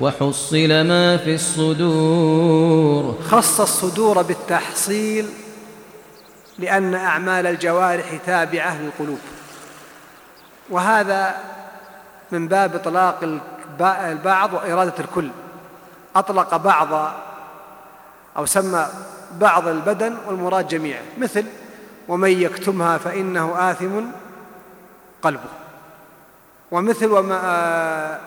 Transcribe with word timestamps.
وحصل 0.00 0.68
ما 0.68 1.16
في 1.16 1.34
الصدور. 1.34 3.18
خص 3.30 3.60
الصدور 3.60 4.22
بالتحصيل 4.22 5.30
لأن 6.58 6.94
أعمال 6.94 7.46
الجوارح 7.46 8.16
تابعة 8.26 8.78
للقلوب. 8.82 9.18
وهذا 10.70 11.34
من 12.32 12.48
باب 12.48 12.74
إطلاق 12.74 13.40
البعض 13.80 14.52
وإرادة 14.52 14.94
الكل. 14.98 15.30
أطلق 16.16 16.56
بعض 16.56 17.12
أو 18.36 18.46
سمى 18.46 18.86
بعض 19.40 19.68
البدن 19.68 20.16
والمراد 20.26 20.68
جميعه 20.68 21.02
مثل 21.18 21.44
ومن 22.08 22.30
يكتمها 22.30 22.98
فإنه 22.98 23.70
آثم 23.70 24.00
قلبه. 25.22 25.50
ومثل 26.70 27.06
وما 27.06 28.20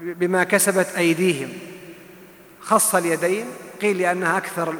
بما 0.00 0.44
كسبت 0.44 0.86
أيديهم. 0.96 1.48
خص 2.60 2.94
اليدين 2.94 3.46
قيل 3.80 3.98
لأنها 3.98 4.38
أكثر 4.38 4.74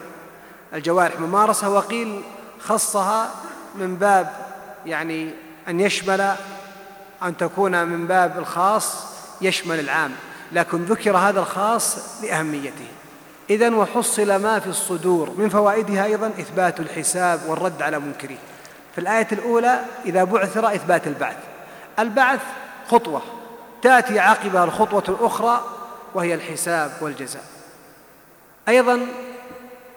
الجوارح 0.74 1.20
ممارسة 1.20 1.70
وقيل 1.70 2.22
خصها 2.60 3.30
من 3.74 3.96
باب 3.96 4.32
يعني 4.86 5.30
أن 5.68 5.80
يشمل 5.80 6.20
أن 7.22 7.36
تكون 7.36 7.84
من 7.84 8.06
باب 8.06 8.38
الخاص 8.38 9.06
يشمل 9.40 9.80
العام 9.80 10.12
لكن 10.52 10.84
ذكر 10.84 11.16
هذا 11.16 11.40
الخاص 11.40 11.96
لأهميته. 12.22 12.88
إذا 13.50 13.74
وحصل 13.74 14.42
ما 14.42 14.58
في 14.58 14.66
الصدور 14.66 15.30
من 15.38 15.48
فوائدها 15.48 16.04
أيضا 16.04 16.26
إثبات 16.26 16.80
الحساب 16.80 17.40
والرد 17.48 17.82
على 17.82 17.98
منكره. 17.98 18.36
في 18.94 19.00
الآية 19.00 19.28
الأولى 19.32 19.80
إذا 20.06 20.24
بعثر 20.24 20.74
إثبات 20.74 21.06
البعث. 21.06 21.36
البعث 21.98 22.40
خطوة. 22.88 23.22
تأتي 23.84 24.18
عقبها 24.18 24.64
الخطوة 24.64 25.04
الأخرى 25.08 25.64
وهي 26.14 26.34
الحساب 26.34 26.92
والجزاء. 27.00 27.44
أيضا 28.68 29.06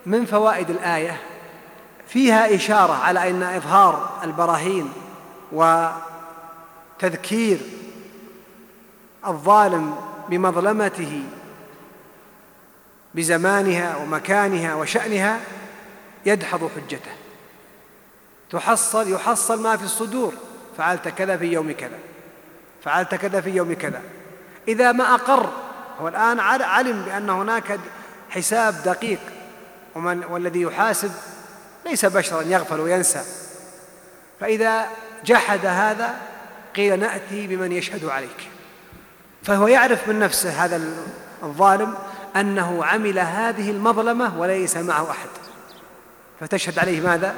من 0.05 0.25
فوائد 0.25 0.69
الآية 0.69 1.21
فيها 2.07 2.55
إشارة 2.55 2.93
على 2.93 3.29
أن 3.29 3.43
إظهار 3.43 4.19
البراهين 4.23 4.93
وتذكير 7.01 7.59
الظالم 9.27 9.95
بمظلمته 10.29 11.23
بزمانها 13.15 13.97
ومكانها 13.97 14.75
وشأنها 14.75 15.39
يدحض 16.25 16.69
حجته. 16.75 17.11
تحصل 18.49 19.11
يحصل 19.11 19.61
ما 19.61 19.77
في 19.77 19.83
الصدور. 19.83 20.33
فعلت 20.77 21.07
كذا 21.07 21.37
في 21.37 21.45
يوم 21.45 21.71
كذا. 21.71 21.99
فعلت 22.83 23.15
كذا 23.15 23.41
في 23.41 23.49
يوم 23.49 23.73
كذا. 23.73 24.01
إذا 24.67 24.91
ما 24.91 25.13
أقر 25.13 25.49
هو 25.99 26.07
الآن 26.07 26.39
علم 26.61 27.01
بأن 27.01 27.29
هناك 27.29 27.79
حساب 28.29 28.75
دقيق. 28.85 29.19
ومن 29.95 30.23
والذي 30.23 30.61
يحاسب 30.61 31.11
ليس 31.85 32.05
بشرا 32.05 32.41
يغفل 32.41 32.79
وينسى. 32.79 33.23
فإذا 34.39 34.87
جحد 35.25 35.65
هذا 35.65 36.15
قيل 36.75 36.99
نأتي 36.99 37.47
بمن 37.47 37.71
يشهد 37.71 38.05
عليك. 38.05 38.49
فهو 39.43 39.67
يعرف 39.67 40.07
من 40.07 40.19
نفسه 40.19 40.65
هذا 40.65 40.81
الظالم 41.43 41.95
أنه 42.35 42.85
عمل 42.85 43.19
هذه 43.19 43.71
المظلمة 43.71 44.39
وليس 44.39 44.77
معه 44.77 45.11
أحد. 45.11 45.29
فتشهد 46.39 46.79
عليه 46.79 47.01
ماذا؟ 47.01 47.35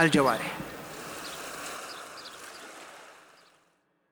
الجوارح. 0.00 0.52